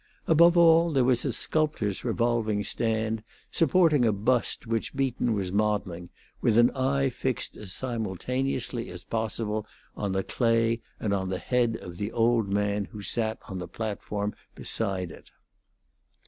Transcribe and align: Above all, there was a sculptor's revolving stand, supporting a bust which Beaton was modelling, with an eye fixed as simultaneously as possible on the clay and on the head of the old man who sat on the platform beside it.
Above 0.25 0.57
all, 0.57 0.91
there 0.91 1.03
was 1.03 1.25
a 1.25 1.31
sculptor's 1.31 2.03
revolving 2.03 2.63
stand, 2.63 3.21
supporting 3.51 4.03
a 4.03 4.11
bust 4.11 4.65
which 4.65 4.95
Beaton 4.95 5.31
was 5.35 5.51
modelling, 5.51 6.09
with 6.41 6.57
an 6.57 6.71
eye 6.71 7.09
fixed 7.09 7.55
as 7.55 7.71
simultaneously 7.71 8.89
as 8.89 9.03
possible 9.03 9.63
on 9.95 10.13
the 10.13 10.23
clay 10.23 10.81
and 10.99 11.13
on 11.13 11.29
the 11.29 11.37
head 11.37 11.77
of 11.77 11.97
the 11.97 12.11
old 12.11 12.49
man 12.51 12.85
who 12.85 13.03
sat 13.03 13.37
on 13.47 13.59
the 13.59 13.67
platform 13.67 14.33
beside 14.55 15.11
it. 15.11 15.29